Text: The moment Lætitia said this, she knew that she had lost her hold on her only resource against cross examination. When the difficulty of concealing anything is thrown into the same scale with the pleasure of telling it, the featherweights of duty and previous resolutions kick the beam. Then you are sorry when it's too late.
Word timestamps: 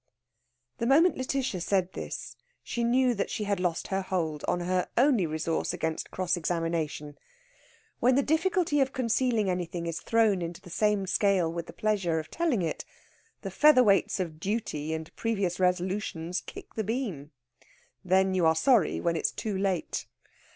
The 0.79 0.87
moment 0.87 1.15
Lætitia 1.15 1.61
said 1.61 1.93
this, 1.93 2.35
she 2.63 2.83
knew 2.83 3.13
that 3.13 3.29
she 3.29 3.43
had 3.43 3.59
lost 3.59 3.89
her 3.89 4.01
hold 4.01 4.43
on 4.47 4.61
her 4.61 4.89
only 4.97 5.27
resource 5.27 5.73
against 5.73 6.09
cross 6.09 6.35
examination. 6.35 7.19
When 7.99 8.15
the 8.15 8.23
difficulty 8.23 8.79
of 8.79 8.93
concealing 8.93 9.47
anything 9.47 9.85
is 9.85 9.99
thrown 10.01 10.41
into 10.41 10.59
the 10.59 10.71
same 10.71 11.05
scale 11.05 11.53
with 11.53 11.67
the 11.67 11.73
pleasure 11.73 12.17
of 12.17 12.31
telling 12.31 12.63
it, 12.63 12.83
the 13.43 13.51
featherweights 13.51 14.19
of 14.19 14.39
duty 14.39 14.91
and 14.95 15.15
previous 15.15 15.59
resolutions 15.59 16.41
kick 16.43 16.73
the 16.73 16.83
beam. 16.83 17.29
Then 18.03 18.33
you 18.33 18.47
are 18.47 18.55
sorry 18.55 18.99
when 18.99 19.15
it's 19.15 19.29
too 19.31 19.55
late. 19.55 20.07